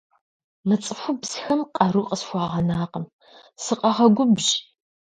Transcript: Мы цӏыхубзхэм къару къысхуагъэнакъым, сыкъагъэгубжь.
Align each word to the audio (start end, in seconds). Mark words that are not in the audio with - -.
Мы 0.67 0.75
цӏыхубзхэм 0.83 1.61
къару 1.75 2.07
къысхуагъэнакъым, 2.07 3.05
сыкъагъэгубжь. 3.63 4.51